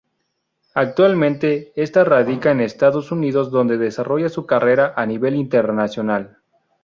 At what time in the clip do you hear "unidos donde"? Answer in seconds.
3.11-3.77